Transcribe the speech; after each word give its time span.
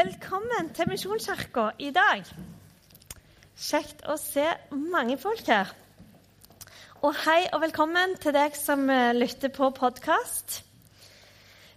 Velkommen 0.00 0.70
til 0.72 0.88
Misjonskirka 0.88 1.66
i 1.82 1.90
dag. 1.92 2.22
Kjekt 3.60 4.06
å 4.08 4.14
se 4.16 4.46
mange 4.70 5.18
folk 5.20 5.42
her. 5.50 5.68
Og 7.04 7.18
hei 7.26 7.42
og 7.50 7.60
velkommen 7.66 8.14
til 8.22 8.32
deg 8.32 8.56
som 8.56 8.86
eh, 8.88 9.10
lytter 9.12 9.52
på 9.52 9.68
podkast. 9.76 10.62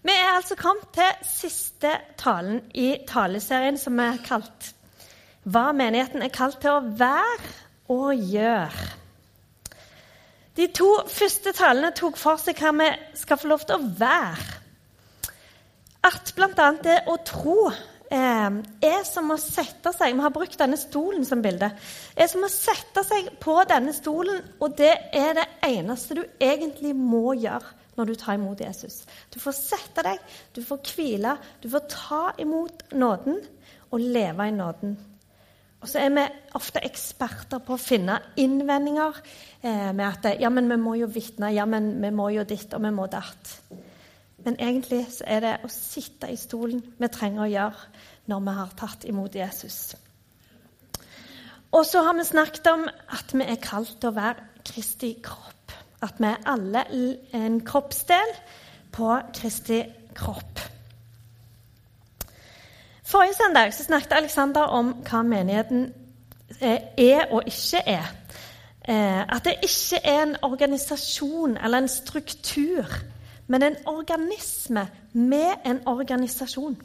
Vi 0.08 0.16
er 0.16 0.38
altså 0.38 0.56
kommet 0.56 0.88
til 0.96 1.28
siste 1.28 1.92
talen 2.22 2.62
i 2.72 2.94
taleserien 3.10 3.82
som 3.82 4.00
er 4.00 4.22
kalt 4.24 4.72
'Hva 5.44 5.74
menigheten 5.76 6.24
er 6.24 6.32
kalt 6.32 6.62
til 6.62 6.78
å 6.78 6.86
være 7.04 7.54
og 7.92 8.14
gjøre'. 8.16 8.92
De 10.56 10.68
to 10.68 10.94
første 11.08 11.52
talene 11.52 11.92
tok 11.92 12.16
for 12.18 12.40
seg 12.40 12.56
hva 12.56 12.72
vi 12.80 12.94
skal 13.20 13.38
få 13.42 13.52
lov 13.52 13.68
til 13.68 13.82
å 13.82 13.90
være. 14.00 14.62
At 16.04 16.34
bl.a. 16.36 16.72
det 16.84 17.02
å 17.08 17.18
tro 17.26 17.72
er 18.14 19.06
som 19.08 19.32
å 19.34 19.38
sette 19.42 19.94
seg 19.96 20.14
Vi 20.14 20.22
har 20.22 20.34
brukt 20.34 20.58
denne 20.60 20.78
stolen 20.78 21.26
som 21.26 21.42
bilde. 21.42 21.72
er 22.16 22.28
som 22.30 22.44
å 22.46 22.52
sette 22.52 23.04
seg 23.08 23.32
på 23.42 23.56
denne 23.70 23.94
stolen, 23.94 24.42
og 24.60 24.76
det 24.78 24.94
er 25.14 25.34
det 25.40 25.48
eneste 25.66 26.20
du 26.20 26.24
egentlig 26.40 26.94
må 26.96 27.34
gjøre 27.34 27.80
når 27.98 28.06
du 28.06 28.16
tar 28.18 28.38
imot 28.38 28.62
Jesus. 28.62 29.04
Du 29.30 29.40
får 29.40 29.56
sette 29.58 30.04
deg, 30.06 30.22
du 30.54 30.62
får 30.66 30.82
hvile, 30.96 31.38
du 31.62 31.70
får 31.70 31.90
ta 31.90 32.22
imot 32.42 32.86
nåden 32.94 33.42
og 33.94 34.00
leve 34.00 34.48
i 34.50 34.56
nåden. 34.56 34.96
Og 35.84 35.90
så 35.92 36.00
er 36.00 36.14
vi 36.16 36.24
ofte 36.56 36.80
eksperter 36.86 37.60
på 37.60 37.76
å 37.76 37.82
finne 37.82 38.16
innvendinger 38.40 39.18
eh, 39.62 39.90
med 39.92 40.06
at 40.08 40.40
ja, 40.40 40.50
men 40.54 40.70
vi 40.72 40.78
må 40.80 40.96
jo 40.96 41.10
vitne, 41.12 41.52
ja, 41.52 41.66
men 41.68 41.98
vi 42.02 42.12
må 42.16 42.30
jo 42.32 42.46
ditt, 42.48 42.72
og 42.72 42.86
vi 42.86 42.94
må 42.96 43.10
datt. 43.12 43.58
Men 44.44 44.58
egentlig 44.60 45.06
så 45.12 45.28
er 45.28 45.44
det 45.44 45.54
å 45.64 45.72
sitte 45.72 46.28
i 46.32 46.40
stolen 46.40 46.84
vi 47.00 47.10
trenger 47.12 47.46
å 47.46 47.52
gjøre 47.52 47.86
når 48.32 48.44
vi 48.48 48.56
har 48.58 48.74
tatt 48.80 49.06
imot 49.08 49.36
Jesus. 49.36 49.96
Og 51.74 51.86
så 51.90 52.04
har 52.06 52.14
vi 52.18 52.26
snakket 52.28 52.68
om 52.70 52.84
at 52.88 53.34
vi 53.34 53.46
er 53.48 53.62
kalt 53.64 53.96
til 54.00 54.12
å 54.12 54.18
være 54.18 54.50
Kristi 54.68 55.16
kropp. 55.24 55.74
At 56.04 56.20
vi 56.20 56.28
er 56.30 56.44
alle 56.48 56.84
en 57.34 57.60
kroppsdel 57.66 58.36
på 58.94 59.10
Kristi 59.34 59.82
kropp. 60.16 60.62
Forrige 63.04 63.34
søndag 63.38 63.74
så 63.74 63.84
snakket 63.84 64.14
Alexander 64.18 64.62
om 64.62 64.94
hva 65.06 65.22
menigheten 65.26 65.88
er 66.62 67.32
og 67.32 67.48
ikke 67.48 67.82
er. 67.86 68.12
Eh, 68.88 69.22
at 69.22 69.46
det 69.46 69.54
ikke 69.64 70.00
er 70.04 70.24
en 70.24 70.36
organisasjon 70.42 71.58
eller 71.58 71.78
en 71.78 71.88
struktur, 71.88 72.86
men 73.48 73.64
en 73.64 73.78
organisme 73.90 74.88
med 75.14 75.66
en 75.68 75.82
organisasjon. 75.90 76.78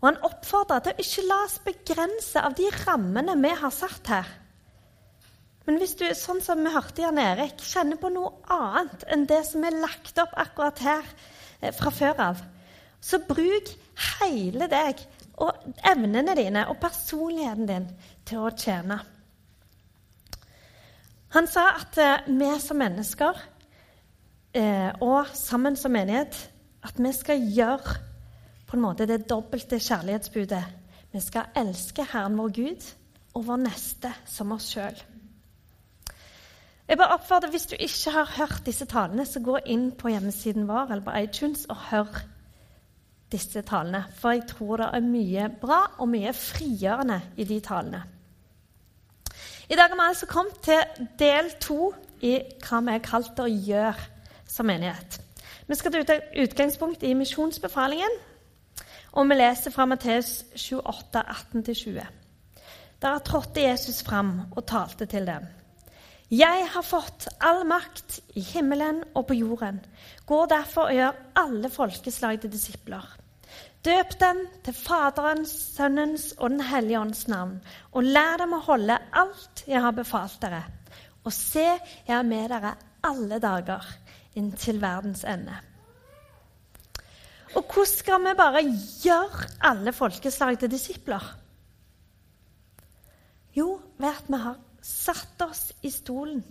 Og 0.00 0.08
han 0.08 0.22
oppfordrer 0.26 0.82
til 0.84 0.94
å 0.94 1.04
ikke 1.04 1.26
la 1.28 1.36
oss 1.46 1.60
begrense 1.64 2.40
av 2.40 2.56
de 2.58 2.66
rammene 2.84 3.36
vi 3.40 3.52
har 3.60 3.72
satt 3.72 4.10
her. 4.12 4.32
Men 5.64 5.78
hvis 5.80 5.94
du, 5.96 6.04
sånn 6.12 6.42
som 6.44 6.60
vi 6.60 6.72
hørte 6.74 7.06
Jan 7.06 7.20
Erik, 7.20 7.62
kjenner 7.64 7.96
på 8.00 8.10
noe 8.12 8.34
annet 8.52 9.06
enn 9.08 9.24
det 9.28 9.40
som 9.48 9.64
er 9.64 9.78
lagt 9.80 10.20
opp 10.20 10.34
akkurat 10.36 10.82
her 10.84 11.06
eh, 11.60 11.72
fra 11.72 11.92
før 11.94 12.20
av, 12.20 12.42
så 13.00 13.20
bruk 13.24 13.72
hele 14.20 14.68
deg 14.68 15.00
og 15.40 15.64
evnene 15.88 16.36
dine 16.36 16.66
og 16.68 16.78
personligheten 16.82 17.68
din 17.68 17.88
til 18.28 18.44
å 18.44 18.52
tjene. 18.52 19.00
Han 21.34 21.48
sa 21.50 21.70
at 21.80 21.98
eh, 21.98 22.28
vi 22.28 22.52
som 22.60 22.78
mennesker 22.84 23.40
og 24.54 25.30
sammen 25.34 25.76
som 25.76 25.90
menighet 25.90 26.36
at 26.84 26.98
vi 27.00 27.12
skal 27.12 27.42
gjøre 27.56 27.96
på 28.68 28.76
en 28.76 28.84
måte 28.84 29.06
det 29.06 29.24
dobbelte 29.30 29.80
kjærlighetsbudet. 29.82 30.64
Vi 31.12 31.20
skal 31.20 31.50
elske 31.56 32.06
Herren 32.12 32.38
vår 32.38 32.52
Gud 32.54 32.86
og 33.34 33.46
vår 33.46 33.60
neste 33.64 34.12
som 34.26 34.52
oss 34.54 34.68
sjøl. 34.74 34.96
Jeg 36.88 36.98
bare 36.98 37.14
oppfordrer, 37.16 37.50
Hvis 37.50 37.66
du 37.66 37.76
ikke 37.78 38.10
har 38.10 38.34
hørt 38.36 38.66
disse 38.66 38.84
talene, 38.84 39.26
så 39.26 39.40
gå 39.40 39.58
inn 39.66 39.92
på 39.92 40.08
hjemmesiden 40.08 40.68
vår 40.68 40.92
eller 40.92 41.04
på 41.04 41.16
iTunes 41.22 41.64
og 41.68 41.76
hør 41.90 42.24
disse 43.32 43.62
talene. 43.62 44.04
For 44.16 44.30
jeg 44.30 44.46
tror 44.48 44.76
det 44.76 44.88
er 44.92 45.00
mye 45.00 45.48
bra 45.60 45.80
og 45.98 46.08
mye 46.08 46.32
frigjørende 46.32 47.20
i 47.36 47.44
de 47.44 47.60
talene. 47.60 48.02
I 49.70 49.74
dag 49.74 49.88
har 49.88 49.96
vi 49.96 50.08
altså 50.08 50.26
kommet 50.26 50.58
til 50.62 51.08
del 51.18 51.50
to 51.60 51.94
i 52.20 52.36
hva 52.68 52.80
vi 52.84 52.92
er 52.92 53.06
kalt 53.06 53.40
å 53.40 53.48
gjøre 53.48 54.13
som 54.48 54.66
menighet. 54.66 55.20
Vi 55.66 55.74
skal 55.74 56.04
ta 56.04 56.18
utgangspunkt 56.36 57.02
i 57.02 57.14
misjonsbefalingen, 57.16 58.18
og 59.12 59.28
vi 59.28 59.38
leser 59.38 59.72
fra 59.72 59.86
Matteus 59.88 60.44
28, 60.56 61.22
18-20. 61.54 62.06
Der 63.02 63.18
trådte 63.18 63.62
Jesus 63.62 64.02
fram 64.02 64.40
og 64.56 64.66
talte 64.66 65.06
til 65.06 65.26
dem. 65.26 65.46
Jeg 66.30 66.68
har 66.72 66.82
fått 66.82 67.28
all 67.40 67.66
makt 67.68 68.20
i 68.34 68.40
himmelen 68.40 69.02
og 69.14 69.26
på 69.28 69.36
jorden. 69.38 69.80
Gå 70.26 70.46
derfor 70.50 70.88
og 70.88 70.96
gjør 70.96 71.18
alle 71.36 71.70
folkeslag 71.70 72.40
til 72.40 72.52
disipler. 72.52 73.04
Døp 73.84 74.16
dem 74.20 74.40
til 74.64 74.74
Faderens, 74.74 75.52
Sønnens 75.76 76.32
og 76.38 76.50
Den 76.50 76.60
hellige 76.60 77.00
ånds 77.00 77.28
navn, 77.28 77.58
og 77.92 78.08
lær 78.08 78.40
dem 78.40 78.56
å 78.56 78.62
holde 78.64 78.96
alt 79.12 79.64
jeg 79.68 79.80
har 79.84 79.92
befalt 79.92 80.40
dere. 80.42 80.62
Og 81.24 81.32
se, 81.32 81.66
jeg 82.08 82.16
er 82.16 82.24
med 82.24 82.48
dere 82.48 82.72
alle 83.04 83.38
dager 83.38 83.84
inntil 84.38 84.80
verdens 84.82 85.24
ende. 85.24 85.56
Og 87.54 87.62
hvordan 87.62 87.90
skal 87.90 88.22
vi 88.24 88.34
bare 88.36 88.62
gjøre 89.04 89.48
alle 89.62 89.92
folkeslag 89.92 90.58
til 90.58 90.70
disipler? 90.70 91.24
Jo, 93.54 93.80
ved 93.98 94.08
at 94.08 94.26
vi 94.28 94.40
har 94.42 94.58
satt 94.82 95.42
oss 95.46 95.68
i 95.82 95.90
stolen, 95.90 96.42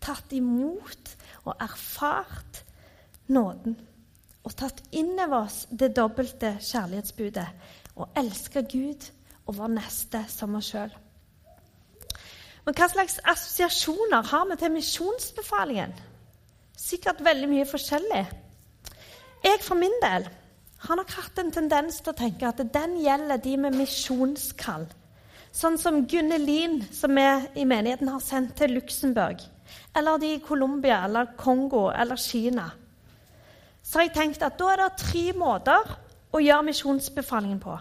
tatt 0.00 0.32
imot 0.32 1.16
og 1.44 1.56
erfart 1.60 2.62
nåden. 3.26 3.74
Og 4.44 4.52
tatt 4.54 4.82
inn 4.92 5.16
over 5.18 5.46
oss 5.46 5.64
det 5.70 5.94
dobbelte 5.96 6.58
kjærlighetsbudet 6.60 7.46
Og 7.96 8.10
elske 8.18 8.60
Gud 8.68 9.06
og 9.46 9.56
vår 9.56 9.70
neste 9.76 10.24
som 10.28 10.56
oss 10.58 10.72
sjøl. 10.72 10.90
Men 12.64 12.74
hva 12.74 12.88
slags 12.90 13.20
assosiasjoner 13.28 14.26
har 14.30 14.48
vi 14.50 14.56
til 14.58 14.72
misjonsbefalingen? 14.74 15.92
Sikkert 16.84 17.22
veldig 17.24 17.48
mye 17.48 17.64
forskjellig. 17.68 18.24
Jeg 19.44 19.60
for 19.64 19.78
min 19.80 19.94
del 20.02 20.26
har 20.84 20.98
nok 20.98 21.12
hatt 21.16 21.38
en 21.40 21.52
tendens 21.52 22.02
til 22.02 22.12
å 22.12 22.18
tenke 22.18 22.48
at 22.48 22.60
den 22.74 22.98
gjelder 23.00 23.40
de 23.40 23.54
med 23.62 23.76
misjonskall. 23.78 24.84
Sånn 25.54 25.78
som 25.80 26.02
Gunnelin, 26.10 26.82
som 26.92 27.14
vi 27.16 27.24
i 27.62 27.64
menigheten 27.68 28.10
har 28.12 28.20
sendt 28.20 28.56
til 28.58 28.74
Luxembourg. 28.76 29.40
Eller 29.96 30.18
de 30.20 30.32
i 30.34 30.42
Colombia 30.44 30.98
eller 31.06 31.30
Kongo 31.38 31.86
eller 31.88 32.20
Kina. 32.20 32.66
Så 33.80 34.00
har 34.00 34.08
jeg 34.08 34.16
tenkt 34.16 34.44
at 34.44 34.58
da 34.58 34.72
er 34.72 34.82
det 34.82 35.04
tre 35.04 35.24
måter 35.38 35.94
å 36.34 36.42
gjøre 36.42 36.66
misjonsbefalingen 36.68 37.62
på. 37.62 37.78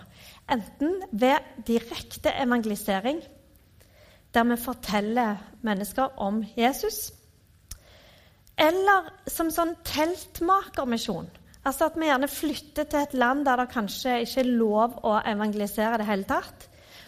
Enten 0.54 1.02
ved 1.12 1.66
direkte 1.68 2.32
evangelisering, 2.44 3.20
der 4.34 4.48
vi 4.48 4.60
forteller 4.60 5.42
mennesker 5.66 6.16
om 6.22 6.44
Jesus. 6.56 7.12
Eller 8.60 9.08
som 9.30 9.50
sånn 9.52 9.74
teltmakermisjon 9.88 11.30
Altså 11.64 11.88
At 11.88 11.96
vi 11.96 12.10
gjerne 12.10 12.28
flytter 12.28 12.88
til 12.92 13.00
et 13.00 13.14
land 13.16 13.46
der 13.48 13.62
det 13.62 13.72
kanskje 13.72 14.18
ikke 14.26 14.42
er 14.42 14.50
lov 14.60 14.98
å 15.08 15.14
evangelisere 15.32 16.02
det 16.02 16.08
hele 16.10 16.28
tatt. 16.28 16.66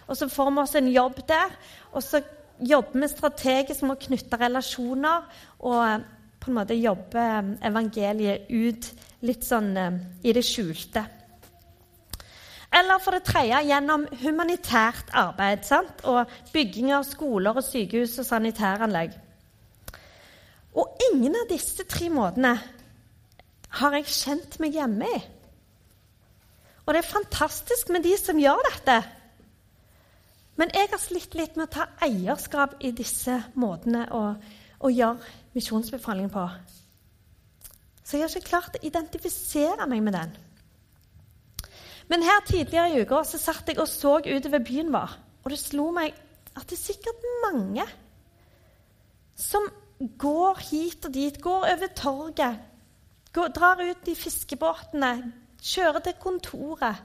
Og 0.08 0.16
så 0.16 0.30
får 0.32 0.48
vi 0.50 0.62
oss 0.62 0.74
en 0.78 0.88
jobb 0.88 1.18
der, 1.28 1.52
og 1.92 2.04
så 2.04 2.22
jobber 2.64 3.02
vi 3.02 3.10
strategisk 3.10 3.84
med 3.84 3.98
å 3.98 4.04
knytte 4.06 4.38
relasjoner 4.40 5.26
og 5.60 5.82
eh, 5.82 6.06
på 6.40 6.48
en 6.50 6.56
måte 6.56 6.78
jobbe 6.78 7.20
eh, 7.20 7.52
evangeliet 7.68 8.48
ut 8.48 8.88
litt 9.28 9.44
sånn 9.44 9.70
eh, 9.76 10.00
i 10.24 10.32
det 10.32 10.44
skjulte. 10.46 11.04
Eller 12.76 13.00
for 13.04 13.16
det 13.16 13.26
tredje 13.28 13.60
gjennom 13.68 14.08
humanitært 14.22 15.12
arbeid 15.16 15.68
sant? 15.68 16.00
og 16.08 16.32
bygging 16.52 16.94
av 16.96 17.04
skoler 17.08 17.56
og 17.56 17.64
sykehus 17.64 18.16
og 18.22 18.28
sanitæranlegg. 18.28 19.14
Ingen 21.10 21.36
av 21.36 21.48
disse 21.50 21.84
tre 21.88 22.08
måtene 22.12 22.54
har 23.80 23.96
jeg 23.98 24.12
kjent 24.12 24.58
meg 24.62 24.76
hjemme 24.78 25.08
i. 25.10 25.18
Og 26.86 26.94
det 26.94 27.02
er 27.02 27.08
fantastisk 27.08 27.90
med 27.92 28.06
de 28.06 28.14
som 28.18 28.38
gjør 28.38 28.62
dette. 28.70 28.96
Men 30.56 30.72
jeg 30.72 30.88
har 30.92 31.02
slitt 31.02 31.34
litt 31.36 31.58
med 31.58 31.66
å 31.66 31.74
ta 31.74 31.88
eierskap 32.06 32.78
i 32.86 32.94
disse 32.96 33.34
måtene 33.60 34.06
å, 34.14 34.22
å 34.80 34.92
gjøre 34.92 35.34
misjonsbefalingen 35.56 36.32
på. 36.32 36.46
Så 38.06 38.16
jeg 38.16 38.24
har 38.24 38.32
ikke 38.32 38.52
klart 38.52 38.78
å 38.78 38.84
identifisere 38.86 39.88
meg 39.90 40.04
med 40.06 40.16
den. 40.16 40.36
Men 42.06 42.22
her 42.22 42.44
tidligere 42.46 42.94
i 42.94 43.02
uka 43.02 43.24
så 43.26 43.40
satt 43.42 43.68
jeg 43.68 43.80
og 43.82 43.90
så 43.90 44.20
utover 44.22 44.62
byen 44.62 44.92
vår, 44.94 45.16
og 45.42 45.50
det 45.50 45.58
slo 45.58 45.90
meg 45.94 46.14
at 46.56 46.68
det 46.70 46.78
er 46.78 46.84
sikkert 46.84 47.26
mange 47.42 47.84
som 49.36 49.66
går 50.18 50.58
hit 50.70 51.04
og 51.08 51.14
dit, 51.14 51.42
går 51.42 51.68
over 51.72 51.92
torget, 51.96 52.58
Går, 53.36 53.48
drar 53.52 53.80
ut 53.84 54.08
i 54.08 54.14
fiskebåtene, 54.16 55.32
kjører 55.60 56.00
til 56.00 56.14
kontoret. 56.20 57.02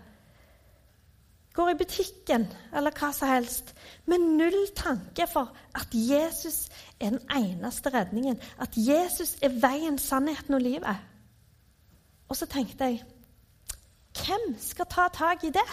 går 1.54 1.70
i 1.70 1.76
butikken 1.76 2.46
eller 2.72 2.96
hva 2.96 3.10
som 3.12 3.28
helst, 3.28 3.74
med 4.08 4.24
null 4.24 4.70
tanke 4.76 5.26
for 5.28 5.52
at 5.76 5.92
Jesus 5.92 6.70
er 7.00 7.10
den 7.10 7.20
eneste 7.36 7.92
redningen, 7.92 8.40
at 8.60 8.78
Jesus 8.78 9.36
er 9.44 9.60
veien, 9.60 9.98
sannheten 10.00 10.54
og 10.54 10.62
livet. 10.62 11.04
Og 12.30 12.38
så 12.40 12.46
tenkte 12.46 12.88
jeg 12.88 13.04
hvem 14.16 14.56
skal 14.60 14.88
ta 14.88 15.08
tak 15.12 15.44
i 15.44 15.52
det? 15.52 15.68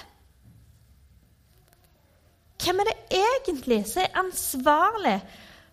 Hvem 2.65 2.81
er 2.81 2.91
det 2.91 3.21
egentlig 3.21 3.85
som 3.87 4.03
er 4.03 4.19
ansvarlig 4.19 5.21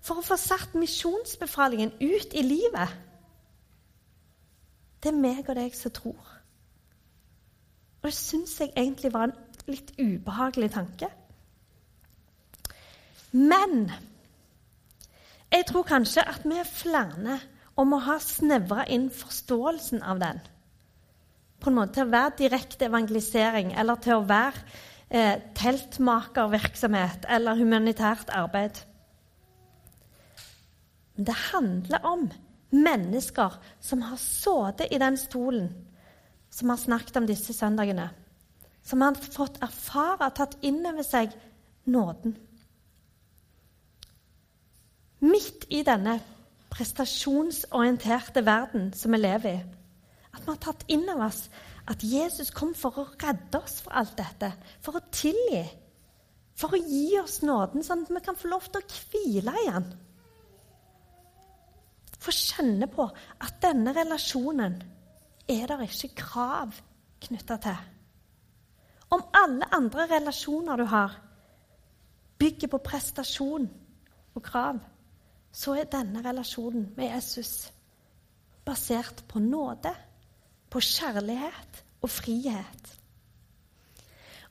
for 0.06 0.22
å 0.22 0.25
få 0.25 0.38
satt 0.38 0.75
misjonsbefalingen 0.78 1.96
ut 2.00 2.36
i 2.38 2.44
livet? 2.46 2.94
Det 5.02 5.12
er 5.12 5.22
meg 5.22 5.50
og 5.50 5.57
deg 5.57 5.74
som 5.78 5.94
tror. 5.94 6.31
Og 8.02 8.10
det 8.10 8.18
syns 8.18 8.60
jeg 8.62 8.74
egentlig 8.75 9.13
var 9.13 9.30
en 9.30 9.38
litt 9.69 9.92
ubehagelig 9.98 10.72
tanke. 10.75 11.10
Men 13.36 13.90
jeg 15.52 15.66
tror 15.69 15.86
kanskje 15.90 16.24
at 16.25 16.46
vi 16.46 16.57
er 16.62 16.69
flere 16.69 17.40
om 17.75 17.94
å 17.96 18.04
ha 18.06 18.18
snevra 18.24 18.86
inn 18.92 19.10
forståelsen 19.13 20.04
av 20.06 20.22
den. 20.22 20.42
På 21.60 21.72
en 21.72 21.80
måte 21.80 21.98
til 21.98 22.07
å 22.07 22.13
være 22.13 22.38
direkte 22.40 22.88
evangelisering 22.88 23.74
eller 23.74 24.00
til 24.04 24.19
å 24.19 24.28
være 24.30 24.62
eh, 25.10 25.42
teltmakervirksomhet 25.57 27.28
eller 27.31 27.60
humanitært 27.60 28.31
arbeid. 28.36 28.80
Men 31.16 31.26
det 31.26 31.38
handler 31.52 32.06
om 32.06 32.30
mennesker 32.70 33.56
som 33.80 34.02
har 34.02 34.20
sittet 34.20 34.92
i 34.92 35.00
den 35.00 35.18
stolen 35.18 35.70
som 36.56 36.70
har 36.72 36.80
snakket 36.80 37.18
om 37.20 37.28
disse 37.28 37.54
søndagene. 37.54 38.10
Som 38.84 39.02
har 39.02 39.18
fått 39.18 39.58
erfare, 39.64 40.30
tatt 40.32 40.58
inn 40.64 40.86
over 40.88 41.04
seg 41.04 41.34
nåden. 41.92 42.36
Midt 45.26 45.66
i 45.74 45.82
denne 45.84 46.20
prestasjonsorienterte 46.72 48.44
verden 48.46 48.92
som 48.96 49.16
vi 49.16 49.20
lever 49.20 49.58
i. 49.58 49.64
At 50.36 50.44
vi 50.44 50.52
har 50.52 50.62
tatt 50.64 50.86
inn 50.92 51.08
over 51.10 51.28
oss 51.28 51.48
at 51.92 52.04
Jesus 52.04 52.52
kom 52.56 52.74
for 52.78 53.02
å 53.02 53.08
redde 53.22 53.60
oss 53.60 53.80
fra 53.84 54.02
alt 54.02 54.16
dette. 54.20 54.52
For 54.84 55.00
å 55.00 55.06
tilgi. 55.12 55.64
For 56.56 56.76
å 56.76 56.80
gi 56.80 57.18
oss 57.20 57.42
nåden, 57.44 57.84
sånn 57.84 58.06
at 58.06 58.16
vi 58.16 58.24
kan 58.24 58.40
få 58.40 58.52
lov 58.52 58.68
til 58.70 58.84
å 58.84 59.00
hvile 59.12 59.56
i 59.64 59.70
Han 59.76 59.92
få 62.25 62.33
kjenne 62.33 62.88
på 62.92 63.06
at 63.42 63.60
denne 63.63 63.94
relasjonen 63.95 64.80
er 65.50 65.68
det 65.69 65.88
ikke 65.88 66.16
krav 66.24 66.74
knytta 67.25 67.57
til. 67.62 67.77
Om 69.13 69.22
alle 69.38 69.69
andre 69.75 70.07
relasjoner 70.10 70.81
du 70.81 70.86
har, 70.89 71.13
bygger 72.39 72.72
på 72.72 72.81
prestasjon 72.83 73.69
og 74.36 74.44
krav, 74.44 74.81
så 75.56 75.77
er 75.80 75.88
denne 75.92 76.24
relasjonen 76.25 76.89
med 76.98 77.13
Jesus 77.13 77.72
basert 78.66 79.24
på 79.30 79.39
nåde, 79.39 79.94
på 80.69 80.81
kjærlighet 80.81 81.83
og 82.01 82.10
frihet. 82.10 82.95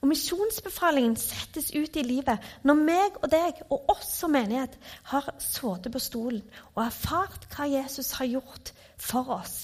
Og 0.05 0.11
Misjonsbefalingen 0.11 1.15
settes 1.17 1.71
ut 1.73 1.95
i 1.97 2.03
livet 2.05 2.43
når 2.69 2.77
meg 2.77 3.15
og 3.23 3.31
deg 3.33 3.63
og 3.73 3.87
oss 3.89 4.11
som 4.19 4.35
menighet 4.37 4.75
har 5.09 5.31
sittet 5.41 5.95
på 5.95 6.03
stolen 6.03 6.43
og 6.75 6.83
erfart 6.85 7.47
hva 7.55 7.65
Jesus 7.73 8.11
har 8.19 8.29
gjort 8.29 8.75
for 9.01 9.31
oss, 9.39 9.55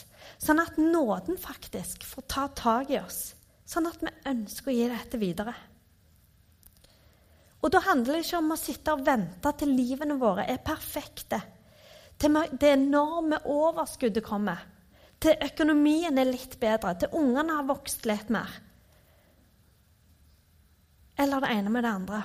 sånn 0.40 0.62
at 0.62 0.78
nåden 0.80 1.36
faktisk 1.36 2.06
får 2.08 2.24
ta 2.32 2.46
tak 2.56 2.94
i 2.94 2.96
oss, 3.02 3.34
sånn 3.68 3.90
at 3.90 4.00
vi 4.00 4.14
ønsker 4.32 4.72
å 4.72 4.78
gi 4.78 4.88
dette 4.94 5.20
videre. 5.20 5.54
Og 7.60 7.68
Da 7.76 7.84
handler 7.84 8.16
det 8.16 8.24
ikke 8.24 8.40
om 8.40 8.56
å 8.56 8.58
sitte 8.62 8.96
og 8.96 9.04
vente 9.04 9.52
til 9.60 9.76
livene 9.76 10.16
våre 10.16 10.48
er 10.48 10.64
perfekte, 10.64 11.42
til 12.16 12.40
det 12.56 12.72
enorme 12.78 13.42
overskuddet 13.44 14.24
kommer, 14.24 14.64
til 15.20 15.36
økonomien 15.36 16.16
er 16.16 16.32
litt 16.32 16.56
bedre, 16.56 16.96
til 16.96 17.12
ungene 17.12 17.60
har 17.60 17.68
vokst 17.68 18.08
litt 18.08 18.32
mer 18.32 18.69
eller 21.20 21.44
det 21.44 21.52
ene 21.52 21.72
med 21.72 21.84
det 21.84 21.92
andre. 21.92 22.22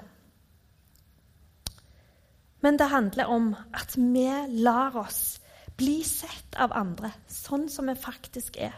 Men 2.63 2.79
det 2.79 2.89
handler 2.89 3.29
om 3.29 3.51
at 3.75 3.97
vi 3.97 4.29
lar 4.63 4.95
oss 4.97 5.39
bli 5.77 5.99
sett 6.07 6.55
av 6.57 6.73
andre 6.73 7.11
sånn 7.29 7.67
som 7.69 7.91
vi 7.91 7.97
faktisk 7.99 8.57
er. 8.57 8.73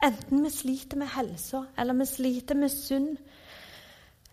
Enten 0.00 0.44
vi 0.46 0.52
sliter 0.54 0.96
med 0.96 1.10
helsa, 1.12 1.66
eller 1.76 1.98
vi 1.98 2.06
sliter 2.08 2.56
med 2.56 2.72
synd, 2.72 3.18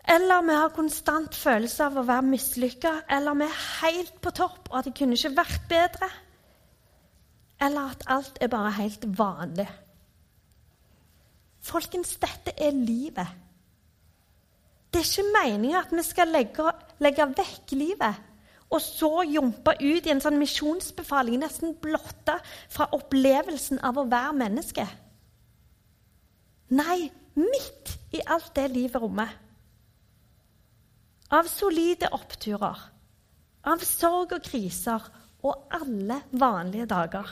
eller 0.08 0.46
vi 0.46 0.54
har 0.56 0.72
konstant 0.72 1.36
følelse 1.36 1.84
av 1.84 1.98
å 2.00 2.06
være 2.08 2.24
mislykka, 2.30 2.94
eller 3.18 3.36
vi 3.36 3.48
er 3.50 3.58
helt 3.82 4.16
på 4.24 4.32
topp 4.32 4.70
og 4.70 4.78
at 4.78 4.88
det 4.88 4.94
kunne 4.96 5.18
ikke 5.18 5.34
vært 5.36 5.66
bedre, 5.68 6.08
eller 7.60 7.92
at 7.92 8.06
alt 8.14 8.40
er 8.40 8.48
bare 8.54 8.72
helt 8.78 9.04
vanlig. 9.18 9.66
Folkens, 11.68 12.14
dette 12.22 12.54
er 12.56 12.72
livet. 12.72 13.47
Det 14.98 15.04
er 15.04 15.12
ikke 15.12 15.30
meninga 15.30 15.78
at 15.84 15.92
vi 15.94 16.02
skal 16.02 16.32
legge, 16.34 16.72
legge, 16.98 17.26
vekk 17.38 17.74
livet 17.78 18.24
og 18.74 18.80
så 18.82 19.22
jumpe 19.30 19.76
ut 19.78 20.06
i 20.08 20.10
en 20.10 20.20
sånn 20.20 20.40
misjonsbefaling, 20.40 21.38
nesten 21.40 21.76
blotta 21.80 22.34
fra 22.68 22.88
opplevelsen 22.96 23.78
av 23.86 24.00
å 24.00 24.08
være 24.10 24.34
menneske. 24.36 24.84
Nei, 26.74 27.06
midt 27.38 27.94
i 28.18 28.20
alt 28.26 28.50
det 28.58 28.66
livet 28.74 29.00
rommer. 29.00 29.30
Av 31.32 31.48
solide 31.48 32.10
oppturer, 32.18 32.82
av 33.70 33.84
sorg 33.86 34.34
og 34.36 34.44
kriser 34.50 35.06
og 35.46 35.78
alle 35.78 36.24
vanlige 36.34 36.90
dager. 36.90 37.30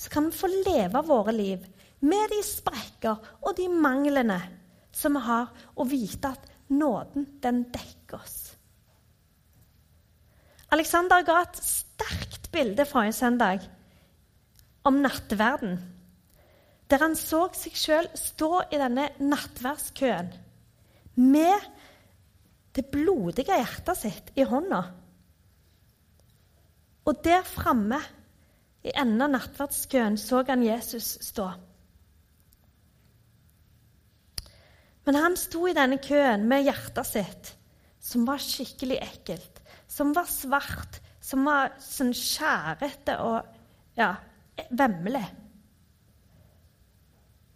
Så 0.00 0.10
kan 0.10 0.30
vi 0.30 0.40
få 0.40 0.48
leve 0.50 1.04
våre 1.06 1.36
liv 1.36 1.68
med 2.08 2.32
de 2.32 2.40
sprekker 2.46 3.36
og 3.44 3.52
de 3.58 3.68
manglene 3.68 4.40
som 4.96 5.14
vi 5.14 5.22
har, 5.28 5.52
og 5.76 5.92
vite 5.92 6.32
at 6.32 6.49
nåden, 6.70 7.26
den 7.42 7.64
dekker 7.72 8.20
oss. 8.20 8.38
Alexander 10.70 11.24
ga 11.26 11.40
et 11.42 11.58
sterkt 11.64 12.50
bilde 12.54 12.86
forrige 12.86 13.16
søndag 13.18 13.64
om 14.86 15.00
nattverden, 15.02 15.78
der 16.90 17.02
han 17.02 17.16
så 17.18 17.48
seg 17.54 17.74
sjøl 17.78 18.08
stå 18.18 18.52
i 18.70 18.78
denne 18.78 19.08
nattverdskøen 19.18 20.30
med 21.20 21.68
det 22.74 22.86
blodige 22.90 23.50
hjertet 23.50 23.98
sitt 23.98 24.30
i 24.38 24.46
hånda. 24.46 24.82
Og 27.10 27.24
der 27.24 27.42
framme, 27.46 27.98
i 28.80 28.92
enden 28.96 29.26
av 29.26 29.34
nattverdskøen, 29.34 30.16
så 30.16 30.44
han 30.48 30.62
Jesus 30.64 31.18
stå. 31.26 31.50
Men 35.10 35.16
han 35.18 35.34
sto 35.34 35.64
i 35.66 35.72
denne 35.74 35.96
køen 35.98 36.44
med 36.46 36.68
hjertet 36.68 37.08
sitt, 37.08 37.48
som 37.98 38.22
var 38.28 38.38
skikkelig 38.38 39.00
ekkelt, 39.02 39.58
som 39.90 40.12
var 40.14 40.30
svart, 40.30 41.00
som 41.18 41.48
var 41.48 41.72
sånn 41.82 42.12
skjærete 42.14 43.16
og 43.18 43.48
ja, 43.98 44.12
vemmelig. 44.70 45.24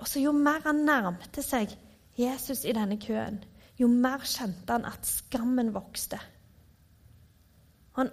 Og 0.02 0.10
så 0.10 0.24
Jo 0.24 0.34
mer 0.34 0.66
han 0.66 0.82
nærmte 0.82 1.46
seg 1.46 1.78
Jesus 2.18 2.66
i 2.66 2.74
denne 2.74 2.98
køen, 2.98 3.38
jo 3.78 3.86
mer 3.86 4.26
kjente 4.26 4.74
han 4.74 4.90
at 4.90 5.06
skammen 5.06 5.70
vokste. 5.78 6.18
Han 7.94 8.10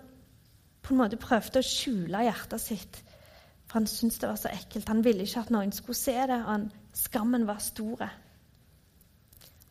på 0.85 0.93
en 0.93 1.01
måte 1.01 1.17
prøvde 1.17 1.65
å 1.65 1.65
skjule 1.65 2.27
hjertet 2.29 2.61
sitt, 2.61 3.05
for 3.65 3.81
han 3.81 3.89
syntes 3.89 4.21
det 4.21 4.35
var 4.35 4.37
så 4.37 4.53
ekkelt. 4.53 4.85
Han 4.93 5.01
ville 5.01 5.25
ikke 5.25 5.47
at 5.47 5.55
noen 5.57 5.73
skulle 5.73 5.97
se 5.97 6.19
det, 6.29 6.43
og 6.43 6.51
han, 6.59 6.73
skammen 6.93 7.49
var 7.49 7.57
store. 7.73 8.13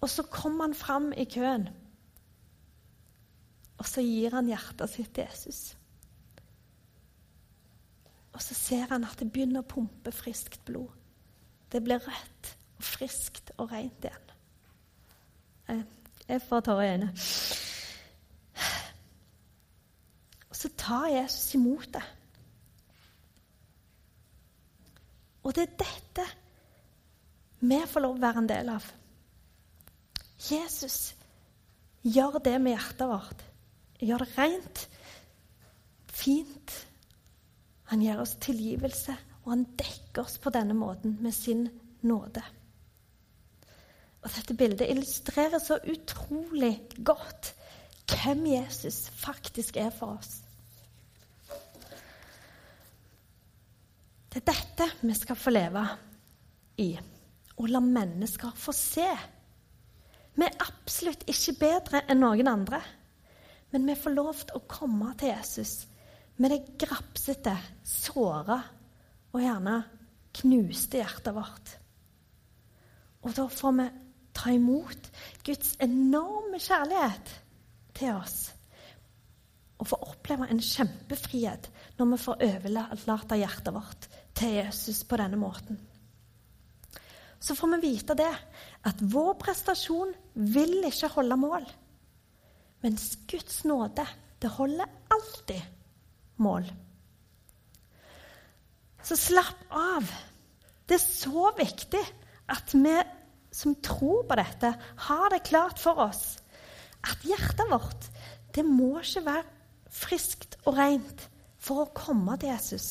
Og 0.00 0.09
så 0.09 0.23
kommer 0.23 0.64
han 0.64 0.75
fram 0.75 1.12
i 1.12 1.25
køen. 1.28 1.69
Og 3.80 3.88
så 3.88 4.04
gir 4.04 4.33
han 4.37 4.49
hjertet 4.49 4.92
sitt 4.92 5.12
til 5.16 5.25
Jesus. 5.28 5.61
Og 8.33 8.42
så 8.42 8.54
ser 8.54 8.87
han 8.92 9.04
at 9.04 9.19
det 9.21 9.30
begynner 9.33 9.64
å 9.64 9.69
pumpe 9.69 10.12
friskt 10.14 10.62
blod. 10.69 10.88
Det 11.73 11.83
blir 11.85 12.00
rødt 12.02 12.52
og 12.78 12.85
friskt 12.85 13.52
og 13.59 13.73
rent 13.73 14.07
igjen. 14.07 15.85
Jeg 16.28 16.42
får 16.47 16.62
tårer 16.66 16.85
i 16.85 16.92
øynene. 16.95 17.12
Og 20.50 20.57
så 20.57 20.71
tar 20.76 21.11
Jesus 21.12 21.54
imot 21.54 21.92
det. 21.95 22.02
Og 25.42 25.54
det 25.57 25.66
er 25.66 25.76
dette 25.85 26.26
vi 27.61 27.78
får 27.87 28.04
lov 28.04 28.16
å 28.16 28.23
være 28.23 28.42
en 28.42 28.49
del 28.49 28.73
av. 28.73 28.87
Jesus 30.40 31.14
gjør 32.02 32.38
det 32.44 32.56
med 32.62 32.76
hjertet 32.76 33.11
vårt. 33.11 33.42
Gjør 34.00 34.25
det 34.25 34.30
rent, 34.38 34.87
fint. 36.09 36.76
Han 37.90 38.04
gir 38.04 38.23
oss 38.23 38.37
tilgivelse, 38.40 39.16
og 39.44 39.52
han 39.52 39.66
dekker 39.76 40.25
oss 40.25 40.38
på 40.40 40.52
denne 40.54 40.76
måten 40.76 41.18
med 41.20 41.35
sin 41.37 41.66
nåde. 42.06 42.42
Og 44.20 44.28
dette 44.35 44.56
bildet 44.56 44.88
illustrerer 44.92 45.61
så 45.62 45.78
utrolig 45.88 46.75
godt 47.04 47.54
hvem 48.11 48.44
Jesus 48.50 49.09
faktisk 49.16 49.76
er 49.80 49.90
for 49.94 50.18
oss. 50.18 50.40
Det 54.30 54.42
er 54.42 54.52
dette 54.52 54.87
vi 55.02 55.14
skal 55.18 55.38
få 55.38 55.50
leve 55.50 55.82
i, 56.78 56.92
og 57.56 57.70
la 57.70 57.80
mennesker 57.82 58.54
få 58.56 58.75
se. 58.76 59.09
Vi 60.34 60.46
er 60.46 60.62
absolutt 60.62 61.26
ikke 61.30 61.56
bedre 61.60 62.02
enn 62.08 62.22
noen 62.22 62.50
andre, 62.50 62.80
men 63.70 63.87
vi 63.87 63.96
får 63.99 64.14
lov 64.14 64.44
til 64.44 64.58
å 64.58 64.66
komme 64.70 65.12
til 65.18 65.32
Jesus 65.32 65.75
med 66.40 66.54
det 66.54 66.60
grapsete, 66.80 67.52
såra 67.84 68.60
og 69.30 69.42
gjerne 69.42 69.76
knuste 70.40 71.00
hjertet 71.02 71.37
vårt. 71.37 71.75
Og 73.20 73.34
da 73.37 73.44
får 73.52 73.76
vi 73.76 73.87
ta 74.37 74.54
imot 74.54 75.10
Guds 75.44 75.75
enorme 75.82 76.60
kjærlighet 76.62 77.34
til 77.99 78.16
oss. 78.16 78.38
Og 79.80 79.88
få 79.90 79.99
oppleve 80.12 80.49
en 80.49 80.62
kjempefrihet 80.64 81.68
når 81.99 82.14
vi 82.14 82.20
får 82.25 82.44
overlate 82.49 83.40
hjertet 83.40 83.76
vårt 83.76 84.08
til 84.37 84.56
Jesus 84.56 85.04
på 85.04 85.20
denne 85.20 85.40
måten. 85.40 85.80
Så 87.40 87.56
får 87.56 87.73
vi 87.76 87.88
vite 87.88 88.16
det, 88.18 88.32
at 88.85 89.00
vår 89.00 89.35
prestasjon 89.40 90.12
vil 90.35 90.82
ikke 90.85 91.09
holde 91.14 91.38
mål. 91.40 91.64
Mens 92.85 93.14
Guds 93.28 93.62
nåde, 93.68 94.04
det 94.40 94.52
holder 94.56 94.88
alltid 95.12 95.62
mål. 96.40 96.68
Så 99.02 99.16
slapp 99.16 99.64
av. 99.73 100.04
Det 100.88 100.99
er 100.99 101.06
så 101.06 101.50
viktig 101.56 102.02
at 102.52 102.75
vi 102.76 102.99
som 103.50 103.75
tror 103.82 104.25
på 104.28 104.37
dette, 104.38 104.70
har 105.09 105.30
det 105.32 105.42
klart 105.49 105.80
for 105.82 105.99
oss 106.04 106.38
at 107.02 107.25
hjertet 107.26 107.66
vårt 107.70 108.09
det 108.54 108.64
må 108.66 108.99
ikke 109.00 109.25
være 109.26 109.47
friskt 109.90 110.56
og 110.64 110.76
rent 110.78 111.26
for 111.61 111.85
å 111.85 111.92
komme 111.94 112.37
til 112.40 112.52
Jesus. 112.52 112.88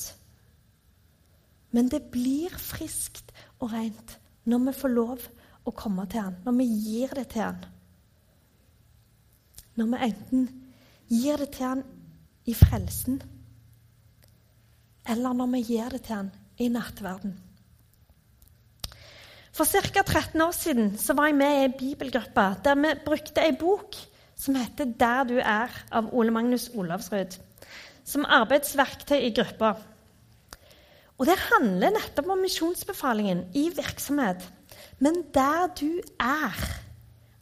Men 1.75 1.89
det 1.91 2.01
blir 2.11 2.53
friskt 2.59 3.31
og 3.59 3.71
rent 3.73 4.15
når 4.49 4.63
vi 4.65 4.75
får 4.79 4.93
lov 4.95 5.25
å 5.67 5.73
komme 5.75 6.05
til 6.09 6.25
han, 6.25 6.39
når 6.45 6.57
vi 6.57 6.67
gir 6.67 7.13
det 7.17 7.27
til 7.33 7.45
han. 7.45 7.59
Når 9.77 9.91
vi 9.91 9.99
enten 10.09 10.47
gir 11.09 11.41
det 11.41 11.51
til 11.55 11.67
han 11.67 11.83
i 12.49 12.55
frelsen, 12.57 13.19
eller 15.09 15.37
når 15.37 15.53
vi 15.53 15.61
gir 15.71 15.93
det 15.93 16.01
til 16.07 16.15
han 16.15 16.33
i 16.59 16.69
nattverden. 16.73 17.37
For 19.55 19.67
ca. 19.67 20.03
13 20.05 20.41
år 20.41 20.53
siden 20.55 20.93
var 21.17 21.27
jeg 21.27 21.35
med 21.35 21.57
i 21.57 21.63
en 21.67 21.77
bibelgruppe 21.79 22.45
der 22.63 22.77
vi 22.79 22.93
brukte 23.05 23.43
ei 23.43 23.55
bok 23.59 23.97
som 24.39 24.55
heter 24.55 24.85
'Der 24.85 25.23
du 25.23 25.37
er' 25.39 25.83
av 25.91 26.13
Ole 26.13 26.31
Magnus 26.31 26.69
Olavsrud, 26.73 27.39
som 28.05 28.25
arbeidsverktøy 28.25 29.19
i 29.19 29.33
gruppa. 29.35 29.73
Og 31.19 31.25
Det 31.27 31.35
handler 31.35 31.91
nettopp 31.91 32.29
om 32.31 32.39
misjonsbefalingen 32.39 33.43
i 33.53 33.67
virksomhet. 33.75 34.45
Men 34.99 35.23
der 35.33 35.67
du 35.75 35.99
er, 36.19 36.55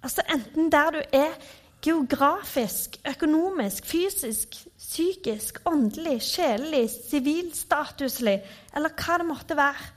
altså 0.04 0.22
enten 0.34 0.72
der 0.72 0.90
du 0.92 1.02
er 1.14 1.38
geografisk, 1.82 2.98
økonomisk, 3.10 3.86
fysisk, 3.86 4.56
psykisk, 4.78 5.62
åndelig, 5.66 6.22
sjelelig, 6.22 6.90
sivilstatuslig, 7.10 8.42
eller 8.76 8.90
hva 8.90 9.18
det 9.18 9.30
måtte 9.30 9.58
være. 9.58 9.94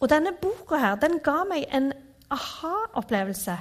Og 0.00 0.10
denne 0.10 0.32
boka 0.42 0.78
her, 0.78 0.94
den 0.94 1.18
ga 1.24 1.42
meg 1.48 1.66
en 1.74 1.92
aha-opplevelse 2.30 3.58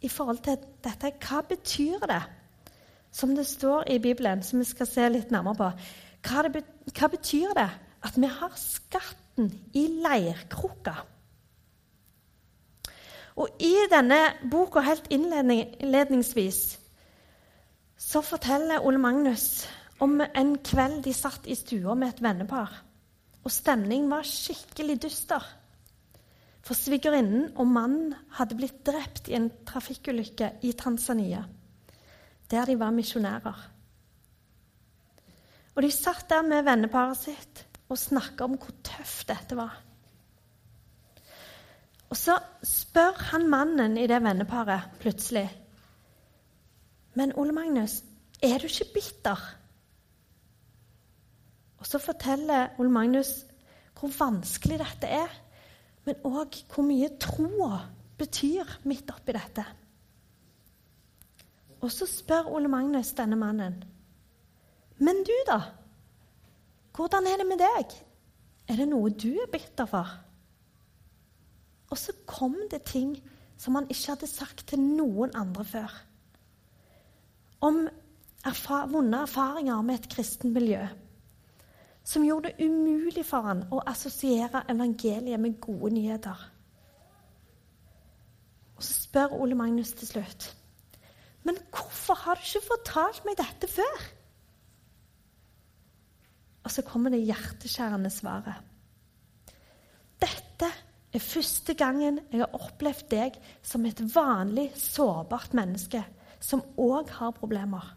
i 0.00 0.08
forhold 0.08 0.38
til 0.44 0.56
dette. 0.84 1.12
Hva 1.20 1.42
betyr 1.48 2.08
det? 2.08 2.22
Som 3.12 3.36
det 3.36 3.46
står 3.46 3.90
i 3.90 3.98
Bibelen, 3.98 4.42
som 4.42 4.58
vi 4.58 4.64
skal 4.64 4.86
se 4.86 5.08
litt 5.08 5.30
nærmere 5.30 5.56
på. 5.56 5.70
Hva, 6.28 6.42
det, 6.48 6.64
hva 6.96 7.08
betyr 7.12 7.52
det 7.56 7.70
at 8.04 8.16
vi 8.16 8.28
har 8.30 8.56
skatten 8.60 9.52
i 9.74 9.86
leirkrukka. 10.02 10.94
Og 13.36 13.60
i 13.60 13.74
denne 13.92 14.18
boka, 14.50 14.80
helt 14.80 15.10
innledningsvis, 15.12 16.78
så 17.96 18.22
forteller 18.24 18.84
Ole 18.84 19.00
Magnus 19.00 19.66
om 20.00 20.20
en 20.24 20.56
kveld 20.64 21.02
de 21.04 21.12
satt 21.16 21.46
i 21.48 21.56
stua 21.56 21.94
med 21.96 22.14
et 22.14 22.22
vennepar. 22.24 22.72
Og 23.44 23.52
stemningen 23.52 24.10
var 24.10 24.26
skikkelig 24.26 24.98
dyster. 25.04 25.44
For 26.66 26.74
svigerinnen 26.74 27.52
og 27.54 27.68
mannen 27.70 28.14
hadde 28.38 28.56
blitt 28.58 28.80
drept 28.88 29.28
i 29.30 29.36
en 29.38 29.50
trafikkulykke 29.68 30.56
i 30.66 30.72
Tanzania, 30.74 31.44
der 32.50 32.66
de 32.66 32.78
var 32.80 32.90
misjonærer. 32.90 33.60
Og 35.76 35.84
de 35.84 35.92
satt 35.92 36.26
der 36.32 36.42
med 36.42 36.64
venneparet 36.64 37.20
sitt 37.20 37.65
og 37.88 37.98
snakke 37.98 38.44
om 38.44 38.56
hvor 38.58 38.74
tøft 38.84 39.28
dette 39.30 39.56
var. 39.58 39.74
Og 42.10 42.18
så 42.18 42.36
spør 42.62 43.18
han 43.32 43.48
mannen 43.50 43.96
i 43.98 44.06
det 44.06 44.20
venneparet 44.22 44.92
plutselig 45.02 45.48
Men 47.16 47.32
Ole 47.40 47.52
Magnus, 47.52 48.02
er 48.42 48.58
du 48.58 48.66
ikke 48.68 48.92
bitter? 48.94 49.40
Og 51.78 51.86
så 51.86 51.98
forteller 51.98 52.74
Ole 52.78 52.90
Magnus 52.90 53.30
hvor 53.96 54.12
vanskelig 54.18 54.76
dette 54.78 55.08
er, 55.08 55.32
men 56.04 56.20
òg 56.28 56.58
hvor 56.68 56.84
mye 56.84 57.08
troa 57.20 57.78
betyr 58.18 58.68
midt 58.84 59.10
oppi 59.14 59.32
dette. 59.32 59.64
Og 61.80 61.92
så 61.92 62.04
spør 62.08 62.52
Ole 62.52 62.68
Magnus 62.68 63.14
denne 63.16 63.36
mannen. 63.40 63.80
Men 64.98 65.24
du, 65.24 65.32
da? 65.48 65.60
Hvordan 66.96 67.26
er 67.28 67.40
det 67.40 67.46
med 67.46 67.60
deg? 67.60 67.92
Er 68.66 68.80
det 68.80 68.88
noe 68.88 69.12
du 69.12 69.34
er 69.36 69.50
bitter 69.52 69.88
for? 69.90 70.08
Og 71.92 71.98
så 72.00 72.14
kom 72.26 72.56
det 72.70 72.86
ting 72.88 73.14
som 73.60 73.76
han 73.78 73.88
ikke 73.90 74.14
hadde 74.14 74.28
sagt 74.30 74.66
til 74.70 74.80
noen 74.80 75.34
andre 75.36 75.64
før. 75.64 75.92
Om 77.64 77.86
erfa 78.46 78.84
vonde 78.90 79.22
erfaringer 79.26 79.82
med 79.82 80.00
et 80.00 80.10
kristen 80.12 80.52
miljø. 80.54 80.82
Som 82.06 82.24
gjorde 82.24 82.52
det 82.52 82.66
umulig 82.66 83.24
for 83.26 83.46
han 83.48 83.64
å 83.74 83.82
assosiere 83.90 84.64
evangeliet 84.70 85.40
med 85.42 85.60
gode 85.60 85.92
nyheter. 85.96 86.44
Og 88.76 88.84
så 88.84 88.92
spør 89.06 89.38
Ole 89.40 89.56
Magnus 89.58 89.92
til 89.96 90.08
slutt. 90.08 90.50
Men 91.42 91.58
hvorfor 91.70 92.14
har 92.24 92.36
du 92.36 92.44
ikke 92.44 92.68
fortalt 92.68 93.24
meg 93.26 93.38
dette 93.40 93.70
før? 93.70 94.06
Og 96.66 96.72
så 96.74 96.82
kommer 96.82 97.14
det 97.14 97.22
hjerteskjærende 97.22 98.10
svaret. 98.10 98.58
Dette 100.18 100.68
er 101.14 101.22
første 101.22 101.76
gangen 101.78 102.18
jeg 102.32 102.42
har 102.42 102.56
opplevd 102.58 103.06
deg 103.12 103.36
som 103.62 103.86
et 103.86 104.00
vanlig, 104.10 104.72
sårbart 104.74 105.54
menneske 105.54 106.02
som 106.42 106.64
òg 106.76 107.12
har 107.20 107.36
problemer. 107.36 107.92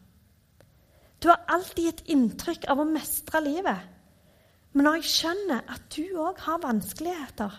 Du 1.19 1.27
har 1.31 1.41
alltid 1.51 1.87
gitt 1.87 2.03
inntrykk 2.13 2.67
av 2.71 2.79
å 2.79 2.87
mestre 2.87 3.41
livet. 3.43 3.87
Men 4.71 4.85
når 4.85 4.99
jeg 4.99 5.09
skjønner 5.11 5.65
at 5.73 5.87
du 5.95 6.03
òg 6.21 6.39
har 6.45 6.61
vanskeligheter, 6.63 7.55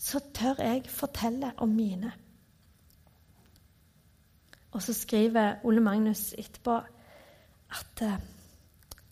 så 0.00 0.20
tør 0.36 0.60
jeg 0.62 0.84
fortelle 0.92 1.54
om 1.64 1.72
mine. 1.74 2.12
Og 4.70 4.84
så 4.84 4.94
skriver 4.94 5.64
Ole 5.66 5.82
Magnus 5.82 6.30
etterpå 6.38 6.76
at 7.70 8.04
eh, 8.04 8.20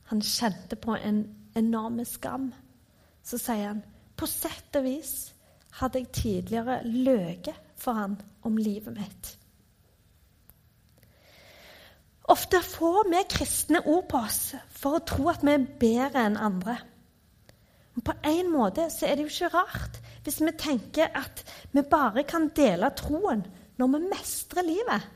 han 0.09 0.23
kjente 0.25 0.77
på 0.81 0.97
en 0.97 1.25
enorm 1.59 2.01
skam. 2.09 2.51
Så 3.25 3.41
sier 3.41 3.75
han 3.75 3.83
på 4.19 4.27
sett 4.31 4.77
og 4.79 4.87
vis 4.87 5.13
hadde 5.79 6.01
jeg 6.03 6.15
tidligere 6.17 6.81
løyet 6.85 7.53
for 7.79 7.99
han 7.99 8.17
om 8.47 8.57
livet 8.59 8.97
mitt. 8.97 9.35
Ofte 12.29 12.61
får 12.61 13.07
vi 13.09 13.21
kristne 13.31 13.81
ord 13.89 14.09
på 14.11 14.21
oss 14.21 14.41
for 14.81 14.99
å 14.99 15.05
tro 15.07 15.31
at 15.33 15.45
vi 15.47 15.55
er 15.55 15.69
bedre 15.81 16.25
enn 16.29 16.41
andre. 16.41 16.77
Men 17.95 18.05
på 18.05 18.17
en 18.33 18.51
måte 18.53 18.89
så 18.93 19.07
er 19.09 19.17
det 19.17 19.25
jo 19.25 19.33
ikke 19.33 19.55
rart 19.57 20.01
hvis 20.27 20.43
vi 20.45 20.53
tenker 20.61 21.15
at 21.17 21.41
vi 21.73 21.85
bare 21.89 22.27
kan 22.29 22.51
dele 22.57 22.91
troen 22.97 23.47
når 23.81 23.95
vi 23.95 24.03
mestrer 24.11 24.67
livet. 24.67 25.07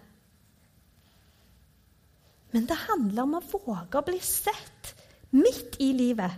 Men 2.52 2.66
det 2.68 2.76
handler 2.86 3.24
om 3.24 3.38
å 3.38 3.44
våge 3.52 3.98
å 3.98 4.04
bli 4.06 4.18
sett 4.20 4.92
midt 5.32 5.78
i 5.80 5.92
livet. 5.96 6.32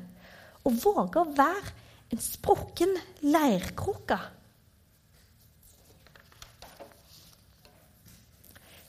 Og 0.65 0.79
våge 0.85 1.21
å 1.21 1.33
være 1.35 1.75
en 2.15 2.23
sprukken 2.23 2.95
leirkrukke. 3.27 4.19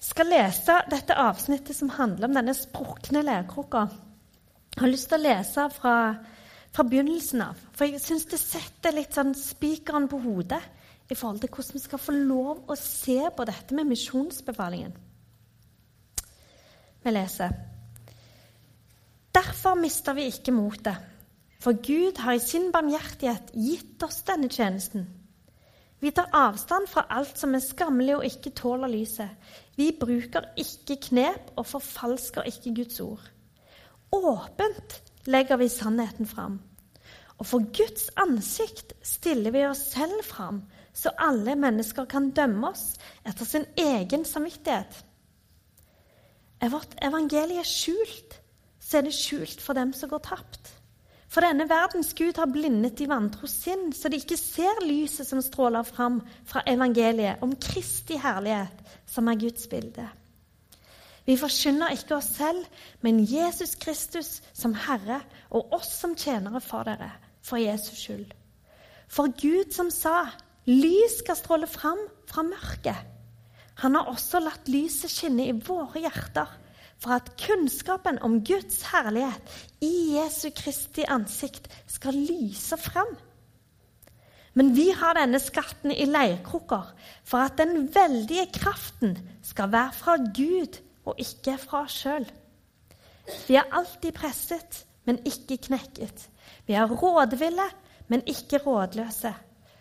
Skal 0.05 0.29
lese 0.29 0.77
dette 0.91 1.17
avsnittet 1.17 1.75
som 1.75 1.89
handler 1.97 2.29
om 2.29 2.37
denne 2.37 2.53
sprukne 2.55 3.23
leirkrukka. 3.25 3.87
Jeg 4.75 4.83
har 4.83 4.91
lyst 4.91 5.09
til 5.09 5.17
å 5.17 5.25
lese 5.25 5.65
fra, 5.73 5.95
fra 6.75 6.85
begynnelsen 6.85 7.41
av, 7.47 7.59
for 7.73 7.89
jeg 7.89 8.03
syns 8.03 8.27
det 8.29 8.39
setter 8.39 8.93
litt 8.95 9.15
sånn 9.17 9.33
spikeren 9.35 10.05
på 10.11 10.19
hodet 10.21 10.61
i 11.09 11.17
forhold 11.17 11.41
til 11.41 11.51
hvordan 11.51 11.77
vi 11.77 11.83
skal 11.83 12.01
få 12.01 12.15
lov 12.15 12.69
å 12.69 12.77
se 12.79 13.17
på 13.33 13.47
dette 13.49 13.77
med 13.77 13.89
misjonsbefalingen. 13.89 14.93
Vi 17.05 17.11
leser 17.13 17.53
Derfor 19.35 19.75
mister 19.77 20.15
vi 20.17 20.23
ikke 20.31 20.53
motet, 20.55 20.97
for 21.61 21.77
Gud 21.77 22.17
har 22.23 22.33
i 22.33 22.41
sin 22.41 22.71
barmhjertighet 22.73 23.51
gitt 23.53 24.03
oss 24.05 24.23
denne 24.25 24.49
tjenesten. 24.49 25.05
Vi 26.01 26.11
tar 26.15 26.33
avstand 26.33 26.89
fra 26.89 27.03
alt 27.13 27.37
som 27.37 27.53
er 27.53 27.61
skammelig 27.61 28.15
og 28.15 28.25
ikke 28.25 28.55
tåler 28.57 28.89
lyset. 28.89 29.29
Vi 29.77 29.91
bruker 29.99 30.49
ikke 30.57 30.97
knep 31.09 31.53
og 31.55 31.67
forfalsker 31.75 32.49
ikke 32.49 32.73
Guds 32.81 32.99
ord. 33.03 33.21
Åpent 34.15 34.99
legger 35.29 35.61
vi 35.61 35.69
sannheten 35.69 36.25
fram. 36.25 36.59
Og 37.37 37.45
for 37.45 37.69
Guds 37.75 38.09
ansikt 38.17 38.95
stiller 39.05 39.53
vi 39.53 39.65
oss 39.67 39.91
selv 39.93 40.23
fram, 40.25 40.63
så 40.93 41.13
alle 41.19 41.53
mennesker 41.59 42.09
kan 42.09 42.31
dømme 42.31 42.71
oss 42.71 42.95
etter 43.27 43.45
sin 43.45 43.67
egen 43.77 44.25
samvittighet. 44.25 45.04
Er 46.65 46.71
vårt 46.73 46.95
evangelie 47.05 47.61
skjult, 47.67 48.39
så 48.81 48.97
er 48.97 49.05
det 49.05 49.13
skjult 49.13 49.61
for 49.61 49.77
dem 49.77 49.91
som 49.93 50.09
går 50.09 50.23
tapt. 50.25 50.71
For 51.29 51.45
denne 51.45 51.67
verdens 51.69 52.13
Gud 52.17 52.39
har 52.39 52.49
blindet 52.49 52.95
de 52.97 53.05
vantro 53.11 53.45
sinn, 53.51 53.91
så 53.93 54.09
de 54.09 54.17
ikke 54.17 54.37
ser 54.39 54.81
lyset 54.85 55.27
som 55.29 55.43
stråler 55.45 55.85
fram 55.85 56.21
fra 56.47 56.63
evangeliet 56.65 57.43
om 57.45 57.53
Kristi 57.61 58.17
herlighet, 58.21 58.81
som 59.05 59.29
er 59.29 59.37
Guds 59.41 59.67
bilde. 59.69 60.07
Vi 61.25 61.37
forkynner 61.37 61.93
ikke 61.93 62.17
oss 62.17 62.31
selv, 62.37 62.65
men 63.01 63.25
Jesus 63.29 63.75
Kristus 63.81 64.39
som 64.53 64.73
Herre 64.87 65.19
og 65.49 65.73
oss 65.75 65.91
som 65.99 66.17
tjenere 66.17 66.61
for 66.65 66.87
dere, 66.87 67.11
for 67.45 67.61
Jesus 67.61 67.99
skyld. 68.07 68.31
For 69.05 69.29
Gud 69.37 69.73
som 69.73 69.93
sa, 69.93 70.31
lys 70.65 71.19
skal 71.21 71.37
stråle 71.37 71.69
fram 71.69 72.01
fra 72.29 72.45
mørket. 72.45 73.14
Han 73.83 73.95
har 73.97 74.11
også 74.11 74.39
latt 74.43 74.69
lyset 74.71 75.11
skinne 75.11 75.49
i 75.49 75.55
våre 75.55 75.99
hjerter, 76.05 76.47
for 77.01 77.17
at 77.17 77.33
kunnskapen 77.39 78.21
om 78.23 78.39
Guds 78.47 78.85
herlighet 78.93 79.55
i 79.83 80.15
Jesu 80.15 80.47
Kristi 80.55 81.03
ansikt 81.11 81.67
skal 81.91 82.15
lyse 82.15 82.77
fram. 82.79 83.11
Men 84.55 84.71
vi 84.77 84.87
har 84.95 85.17
denne 85.17 85.41
skatten 85.43 85.91
i 85.91 86.07
leirkrukker 86.07 86.93
for 87.27 87.43
at 87.43 87.57
den 87.59 87.89
veldige 87.91 88.47
kraften 88.55 89.17
skal 89.43 89.73
være 89.73 89.95
fra 89.97 90.15
Gud 90.23 90.79
og 91.05 91.19
ikke 91.19 91.57
fra 91.59 91.83
oss 91.83 91.97
sjøl. 92.05 92.23
Vi 93.49 93.57
er 93.59 93.67
alltid 93.75 94.15
presset, 94.15 94.85
men 95.03 95.19
ikke 95.27 95.57
knekket. 95.67 96.29
Vi 96.65 96.73
er 96.73 96.87
rådville, 96.87 97.67
men 98.07 98.23
ikke 98.29 98.61
rådløse. 98.63 99.33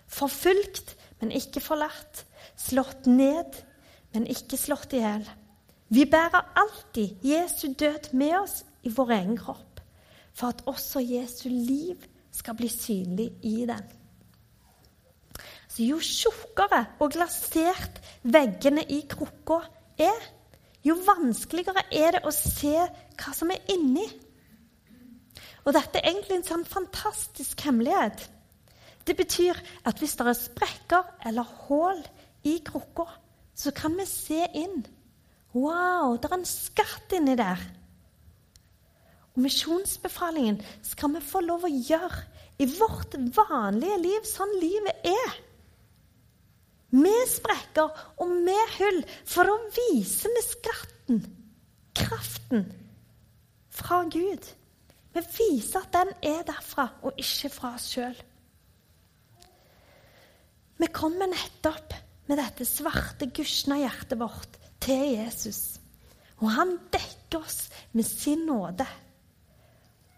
Forfulgt, 0.08 0.96
men 1.20 1.30
ikke 1.32 1.62
forlatt. 1.62 2.24
Slått 2.56 3.06
ned, 3.06 3.54
men 4.14 4.28
ikke 4.30 4.58
slått 4.58 4.94
i 4.94 5.02
hjel. 5.02 5.26
Vi 5.94 6.06
bærer 6.10 6.54
alltid 6.58 7.22
Jesu 7.26 7.68
død 7.78 8.12
med 8.16 8.38
oss 8.38 8.62
i 8.86 8.92
vår 8.94 9.12
egen 9.18 9.36
kropp, 9.38 9.82
for 10.34 10.54
at 10.54 10.64
også 10.70 11.02
Jesu 11.02 11.48
liv 11.50 12.00
skal 12.34 12.56
bli 12.58 12.70
synlig 12.70 13.28
i 13.42 13.66
den. 13.68 13.84
Så 15.68 15.82
jo 15.82 15.98
tjukkere 15.98 16.84
og 17.02 17.14
glasert 17.16 17.98
veggene 18.22 18.84
i 18.86 19.02
krukka 19.10 19.58
er, 19.98 20.28
jo 20.84 20.94
vanskeligere 21.02 21.86
er 21.90 22.14
det 22.14 22.22
å 22.28 22.32
se 22.34 22.76
hva 22.76 23.32
som 23.34 23.50
er 23.50 23.62
inni. 23.72 24.04
Og 25.64 25.72
dette 25.74 25.98
er 25.98 26.10
egentlig 26.10 26.38
en 26.38 26.46
sånn 26.46 26.66
fantastisk 26.68 27.64
hemmelighet. 27.64 28.26
Det 29.04 29.16
betyr 29.16 29.58
at 29.88 29.98
hvis 30.00 30.14
det 30.20 30.28
er 30.28 30.38
sprekker 30.38 31.08
eller 31.26 31.54
hull 31.66 32.02
i 32.44 32.58
krukka, 32.64 33.08
så 33.54 33.72
kan 33.74 33.96
vi 33.98 34.06
se 34.08 34.42
inn. 34.58 34.84
Wow, 35.54 36.16
det 36.18 36.30
er 36.30 36.38
en 36.40 36.48
skatt 36.48 37.14
inni 37.14 37.36
der. 37.38 37.60
Og 39.34 39.42
misjonsbefalingen 39.46 40.60
skal 40.86 41.14
vi 41.14 41.22
få 41.24 41.42
lov 41.42 41.66
å 41.66 41.72
gjøre 41.72 42.24
i 42.62 42.68
vårt 42.70 43.16
vanlige 43.34 43.98
liv, 44.02 44.26
sånn 44.28 44.52
livet 44.62 45.08
er 45.10 45.40
med 46.94 47.26
sprekker 47.26 47.90
og 48.22 48.34
med 48.46 48.76
hull, 48.76 49.00
for 49.26 49.50
å 49.50 49.56
vise 49.74 50.30
med 50.30 50.46
skatten 50.46 51.24
kraften 51.98 52.68
fra 53.74 54.04
Gud. 54.10 54.46
Vi 55.14 55.22
viser 55.38 55.82
at 55.82 55.92
den 55.94 56.12
er 56.34 56.46
derfra, 56.46 56.88
og 57.02 57.18
ikke 57.18 57.50
fra 57.50 57.74
oss 57.74 57.88
sjøl. 57.94 58.14
Vi 60.78 60.90
kommer 60.94 61.30
nettopp 61.30 61.94
med 62.26 62.40
dette 62.40 62.66
svarte, 62.68 63.28
gusna 63.34 63.78
hjertet 63.82 64.18
vårt 64.20 64.58
til 64.82 65.16
Jesus. 65.16 65.78
Og 66.40 66.50
han 66.56 66.76
dekker 66.92 67.40
oss 67.40 67.68
med 67.92 68.06
sin 68.06 68.46
nåde. 68.48 68.86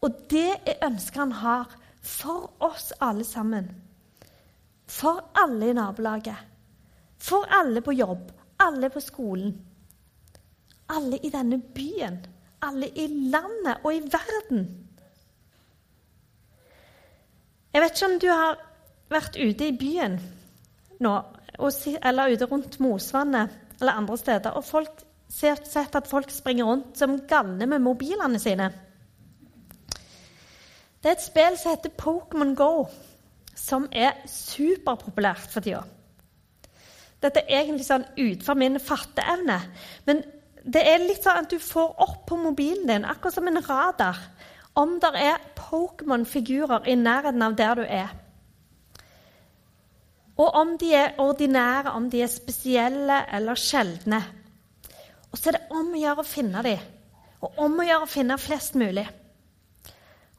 Og 0.04 0.22
det 0.30 0.60
er 0.68 0.84
ønsket 0.86 1.22
han 1.22 1.34
har 1.40 1.74
for 2.06 2.52
oss 2.62 2.92
alle 3.02 3.26
sammen. 3.26 3.70
For 4.86 5.24
alle 5.34 5.70
i 5.70 5.76
nabolaget. 5.76 6.38
For 7.18 7.46
alle 7.50 7.82
på 7.82 7.94
jobb, 7.96 8.30
alle 8.62 8.90
på 8.90 9.02
skolen. 9.02 9.56
Alle 10.88 11.18
i 11.18 11.30
denne 11.34 11.58
byen, 11.58 12.20
alle 12.62 12.88
i 12.94 13.06
landet 13.32 13.82
og 13.82 13.94
i 13.94 14.04
verden. 14.06 14.68
Jeg 17.74 17.82
vet 17.82 17.96
ikke 17.96 18.12
om 18.12 18.20
du 18.22 18.28
har 18.30 18.60
vært 19.10 19.36
ute 19.36 19.66
i 19.66 19.74
byen 19.76 20.20
nå, 21.02 21.12
eller 21.58 22.32
ute 22.32 22.48
rundt 22.50 22.80
Mosvannet 22.80 23.50
eller 23.80 23.92
andre 23.92 24.16
steder, 24.18 24.50
og 24.56 24.64
folk, 24.64 25.02
ser, 25.28 25.60
sett 25.64 25.94
at 25.94 26.08
folk 26.08 26.30
springer 26.30 26.64
rundt 26.64 26.98
som 26.98 27.18
galne 27.28 27.66
med 27.66 27.84
mobilene 27.84 28.38
sine. 28.40 28.70
Det 31.02 31.10
er 31.12 31.18
et 31.18 31.22
spill 31.26 31.58
som 31.58 31.74
heter 31.74 31.92
Pokémon 31.94 32.54
Go, 32.56 32.86
som 33.54 33.86
er 33.92 34.16
superpopulært 34.26 35.52
for 35.52 35.64
tida. 35.64 35.84
Dette 37.22 37.44
er 37.46 37.62
egentlig 37.62 37.86
sånn 37.86 38.04
utenfor 38.16 38.58
min 38.58 38.80
fatteevne. 38.82 39.60
Men 40.06 40.22
det 40.66 40.82
er 40.82 41.04
litt 41.04 41.24
sånn 41.24 41.44
at 41.44 41.52
du 41.52 41.60
får 41.62 41.94
opp 42.02 42.24
på 42.28 42.38
mobilen 42.40 42.88
din, 42.88 43.06
akkurat 43.08 43.36
som 43.36 43.48
en 43.48 43.62
radar, 43.64 44.18
om 44.76 44.98
det 45.00 45.12
er 45.16 45.44
Pokémon-figurer 45.56 46.88
i 46.90 46.96
nærheten 47.00 47.44
av 47.44 47.54
der 47.56 47.78
du 47.78 47.84
er. 47.86 48.10
Og 50.36 50.56
om 50.60 50.74
de 50.78 50.90
er 50.94 51.16
ordinære, 51.22 51.94
om 51.96 52.10
de 52.12 52.20
er 52.22 52.32
spesielle 52.32 53.22
eller 53.32 53.56
sjeldne. 53.56 54.20
Og 55.32 55.38
så 55.38 55.50
er 55.50 55.58
det 55.58 55.76
om 55.76 55.94
å 55.94 56.00
gjøre 56.00 56.22
å 56.22 56.28
finne 56.28 56.64
dem, 56.64 56.82
og 57.44 57.62
om 57.64 57.80
å 57.80 57.86
gjøre 57.86 58.04
å 58.04 58.10
finne 58.10 58.38
flest 58.40 58.76
mulig. 58.76 59.06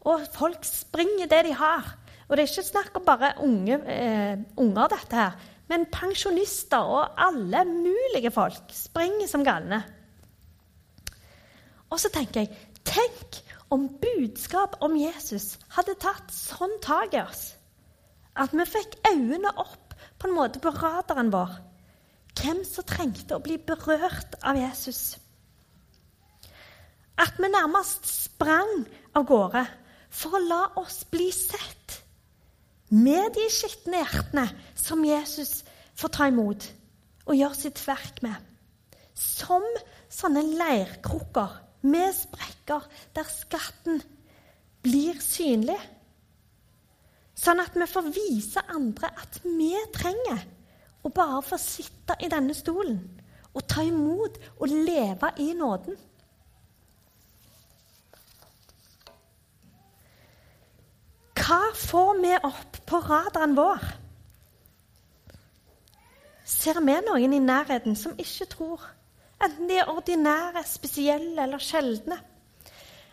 Og 0.07 0.23
folk 0.37 0.63
springer 0.65 1.29
det 1.29 1.43
de 1.49 1.55
har. 1.57 1.89
Og 2.27 2.35
det 2.35 2.43
er 2.43 2.51
ikke 2.51 2.69
snakk 2.69 2.97
om 2.99 3.05
bare 3.07 3.33
unge, 3.43 3.79
eh, 3.89 4.37
unger, 4.57 4.87
dette 4.93 5.15
her. 5.15 5.35
Men 5.67 5.85
pensjonister 5.91 6.79
og 6.79 7.17
alle 7.17 7.65
mulige 7.67 8.31
folk 8.31 8.71
springer 8.71 9.27
som 9.27 9.43
galne. 9.43 9.81
Og 11.89 11.99
så 11.99 12.11
tenker 12.13 12.45
jeg 12.45 12.55
Tenk 12.87 13.41
om 13.69 13.89
budskap 13.99 14.77
om 14.85 14.93
Jesus 14.95 15.57
hadde 15.75 15.97
tatt 15.99 16.31
sånn 16.31 16.77
tak 16.81 17.17
i 17.17 17.19
oss 17.19 17.49
at 18.39 18.53
vi 18.55 18.63
fikk 18.69 18.95
øynene 19.09 19.51
opp 19.59 19.86
på 20.17 20.27
en 20.27 20.35
måte 20.35 20.61
på 20.63 20.73
radaren 20.73 21.31
vår. 21.33 21.55
Hvem 22.37 22.61
som 22.67 22.85
trengte 22.85 23.37
å 23.37 23.43
bli 23.43 23.57
berørt 23.57 24.37
av 24.45 24.57
Jesus. 24.59 25.17
At 27.17 27.39
vi 27.41 27.49
nærmest 27.49 28.05
sprang 28.05 28.85
av 29.17 29.25
gårde 29.29 29.63
for 30.13 30.37
å 30.37 30.43
la 30.45 30.63
oss 30.81 31.01
bli 31.09 31.31
sett 31.33 31.97
med 32.93 33.33
de 33.35 33.47
skitne 33.51 34.03
hjertene 34.03 34.45
som 34.77 35.05
Jesus 35.05 35.63
får 35.97 36.13
ta 36.13 36.27
imot 36.29 36.69
og 37.27 37.35
gjøre 37.35 37.57
sitt 37.57 37.81
verk 37.87 38.21
med. 38.23 38.37
Som 39.17 39.65
sånne 40.13 40.45
leirkrukker 40.59 41.57
med 41.89 42.13
sprekker 42.15 42.85
der 43.17 43.27
skatten 43.31 44.01
blir 44.85 45.19
synlig. 45.23 45.79
Sånn 47.37 47.61
at 47.61 47.75
vi 47.77 47.85
får 47.85 48.09
vise 48.15 48.63
andre 48.73 49.11
at 49.13 49.39
vi 49.45 49.71
trenger 49.93 50.41
å 51.05 51.11
bare 51.13 51.43
få 51.45 51.59
sitte 51.61 52.17
i 52.23 52.29
denne 52.31 52.55
stolen 52.57 52.97
og 53.53 53.65
ta 53.69 53.83
imot 53.85 54.37
og 54.57 54.73
leve 54.73 55.31
i 55.41 55.51
nåden. 55.57 55.97
Hva 61.37 61.61
får 61.79 62.11
vi 62.19 62.33
opp 62.43 62.77
på 62.89 62.99
radaren 63.05 63.55
vår? 63.55 63.85
Ser 66.47 66.81
vi 66.83 66.97
noen 67.05 67.35
i 67.37 67.43
nærheten 67.43 67.95
som 67.95 68.17
ikke 68.19 68.49
tror? 68.51 68.83
Enten 69.43 69.69
de 69.69 69.77
er 69.79 69.91
ordinære, 69.91 70.63
spesielle 70.65 71.43
eller 71.43 71.61
sjeldne. 71.61 72.17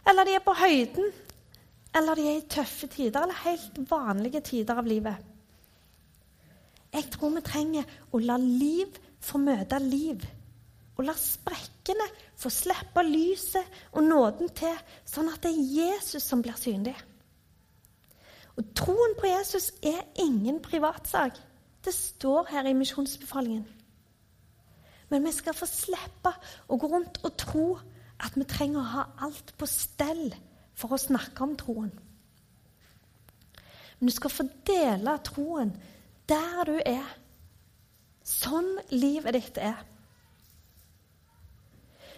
Eller 0.08 0.26
de 0.26 0.34
er 0.34 0.44
på 0.44 0.54
høyden, 0.56 1.12
eller 1.94 2.18
de 2.18 2.26
er 2.28 2.40
i 2.40 2.48
tøffe 2.50 2.88
tider, 2.90 3.22
eller 3.22 3.44
helt 3.44 3.78
vanlige 3.90 4.40
tider 4.40 4.80
av 4.80 4.86
livet. 4.86 5.30
Jeg 6.94 7.10
tror 7.10 7.34
vi 7.34 7.42
trenger 7.42 7.94
å 8.14 8.20
la 8.22 8.36
liv 8.38 8.98
få 9.24 9.40
møte 9.42 9.78
liv. 9.82 10.22
Og 10.94 11.06
la 11.08 11.14
sprekkene 11.18 12.06
få 12.38 12.50
slippe 12.54 13.02
lyset 13.06 13.80
og 13.92 14.04
nåden 14.06 14.50
til, 14.54 14.76
sånn 15.06 15.30
at 15.32 15.42
det 15.42 15.50
er 15.50 15.72
Jesus 15.78 16.22
som 16.22 16.42
blir 16.42 16.58
synlig. 16.58 16.94
Og 18.54 18.68
Troen 18.78 19.16
på 19.18 19.26
Jesus 19.26 19.72
er 19.82 20.04
ingen 20.22 20.60
privatsak. 20.62 21.40
Det 21.84 21.94
står 21.94 22.46
her 22.52 22.68
i 22.70 22.76
misjonsbefalingen. 22.78 23.66
Men 25.10 25.26
vi 25.26 25.32
skal 25.34 25.56
få 25.58 25.66
slippe 25.68 26.30
å 26.70 26.78
gå 26.78 26.88
rundt 26.90 27.18
og 27.26 27.34
tro 27.38 27.66
at 28.22 28.38
vi 28.38 28.46
trenger 28.48 28.80
å 28.80 28.92
ha 28.92 29.04
alt 29.26 29.50
på 29.58 29.66
stell 29.68 30.30
for 30.74 30.94
å 30.94 31.00
snakke 31.00 31.44
om 31.46 31.54
troen. 31.58 31.92
Men 33.98 34.10
du 34.10 34.14
skal 34.14 34.32
få 34.32 34.46
dele 34.66 35.16
troen 35.26 35.74
der 36.28 36.64
du 36.68 36.76
er. 36.80 37.10
Sånn 38.24 38.70
livet 38.90 39.36
ditt 39.36 39.60
er. 39.60 39.82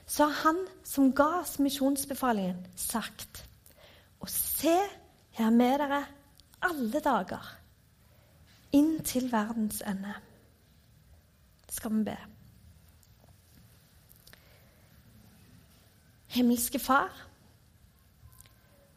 Så 0.06 0.28
har 0.28 0.38
han 0.44 0.60
som 0.86 1.10
ga 1.18 1.40
oss 1.40 1.56
misjonsbefalingen, 1.58 2.62
sagt 2.78 3.42
Og 4.22 4.30
se, 4.30 4.76
jeg 5.36 5.44
er 5.44 5.52
med 5.54 5.80
dere 5.82 6.04
alle 6.64 7.00
dager 7.04 7.50
inn 8.74 8.96
til 9.04 9.28
verdens 9.32 9.82
ende. 9.86 10.14
Skal 11.70 11.92
vi 11.98 12.06
be. 12.08 12.16
Himmelske 16.36 16.80
Far, 16.82 17.12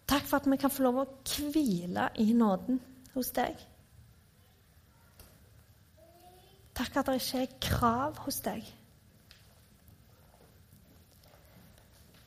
takk 0.09 0.25
for 0.25 0.39
at 0.39 0.47
vi 0.49 0.57
kan 0.57 0.73
få 0.73 0.85
lov 0.87 1.01
å 1.03 1.07
hvile 1.29 2.09
i 2.21 2.31
nåden 2.33 2.79
hos 3.13 3.29
deg. 3.35 3.57
Takk 6.79 7.01
at 7.01 7.09
det 7.11 7.19
ikke 7.19 7.41
er 7.43 7.57
krav 7.61 8.21
hos 8.25 8.39
deg. 8.45 8.63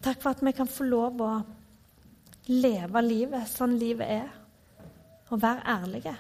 Takk 0.03 0.19
for 0.23 0.35
at 0.35 0.43
vi 0.43 0.53
kan 0.55 0.71
få 0.71 0.87
lov 0.87 1.23
å 1.23 1.33
leve 2.51 3.03
livet 3.07 3.51
sånn 3.51 3.77
livet 3.79 4.11
er, 4.19 4.31
og 5.31 5.41
være 5.43 5.63
ærlige. 5.73 6.15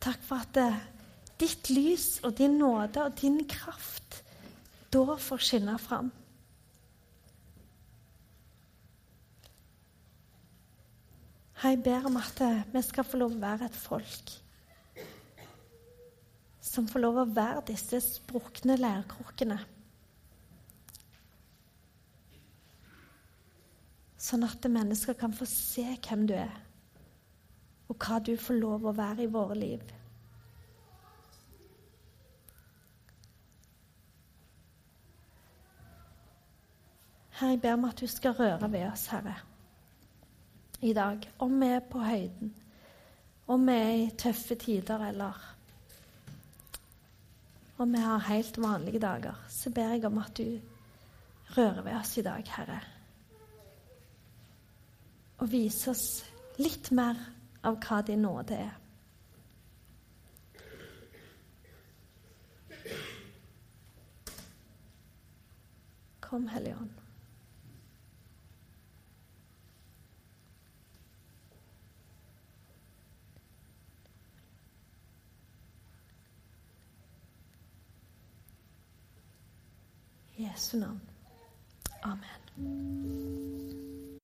Takk 0.00 0.22
for 0.24 0.44
at 0.44 0.54
det, 0.56 0.70
ditt 1.40 1.72
lys 1.72 2.20
og 2.24 2.36
din 2.38 2.58
nåde 2.60 3.02
og 3.02 3.16
din 3.20 3.42
kraft 3.48 4.20
da 4.92 5.16
får 5.16 5.44
skinne 5.46 5.76
fram. 5.80 6.10
Jeg 11.60 11.82
ber 11.84 12.06
om 12.08 12.16
at 12.16 12.40
vi 12.72 12.80
skal 12.82 13.04
få 13.04 13.18
lov 13.20 13.34
å 13.36 13.42
være 13.42 13.66
et 13.68 13.76
folk 13.76 14.32
som 16.70 16.86
får 16.88 17.02
lov 17.02 17.18
å 17.20 17.28
være 17.34 17.66
disse 17.72 17.98
sprukne 18.04 18.76
leirkrukkene. 18.78 19.56
Sånn 24.20 24.44
at 24.46 24.68
mennesker 24.70 25.16
kan 25.18 25.34
få 25.34 25.48
se 25.48 25.86
hvem 25.96 26.26
du 26.30 26.34
er, 26.38 26.52
og 27.90 27.96
hva 27.98 28.20
du 28.22 28.36
får 28.38 28.60
lov 28.60 28.86
å 28.86 28.94
være 28.94 29.24
i 29.24 29.32
våre 29.32 29.56
liv. 29.58 29.82
Herre, 37.40 37.54
jeg 37.56 37.62
ber 37.64 37.78
om 37.78 37.88
at 37.88 37.98
du 37.98 38.06
skal 38.06 38.36
røre 38.36 38.68
ved 38.70 38.84
oss, 38.92 39.08
Herre, 39.10 39.38
i 40.80 40.92
dag. 40.92 41.30
Om 41.38 41.60
vi 41.60 41.66
er 41.66 41.80
på 41.80 42.02
høyden, 42.04 42.54
om 43.46 43.66
vi 43.66 43.72
er 43.72 43.94
i 43.98 44.10
tøffe 44.18 44.54
tider 44.54 45.08
eller 45.08 45.46
om 47.80 47.92
vi 47.92 48.00
har 48.04 48.18
helt 48.28 48.58
vanlige 48.60 49.00
dager, 49.00 49.34
så 49.48 49.70
ber 49.70 49.94
jeg 49.94 50.04
om 50.04 50.18
at 50.18 50.36
du 50.36 50.60
rører 51.56 51.82
ved 51.82 51.96
oss 51.96 52.18
i 52.18 52.22
dag, 52.22 52.44
Herre. 52.56 52.80
Og 55.40 55.48
viser 55.52 55.94
oss 55.94 56.06
litt 56.60 56.90
mer 56.92 57.16
av 57.64 57.80
hva 57.80 58.02
din 58.04 58.20
nåde 58.22 58.60
er. 58.60 58.76
Kom, 66.20 66.48
Hellige 66.52 66.76
Ånd. 66.76 66.99
Jesu 80.40 80.78
navn. 80.78 81.00
Amen. 82.02 83.59